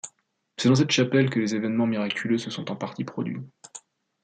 [0.57, 3.37] C'est dans cette chapelle que les événements miraculeux se sont en partie produits.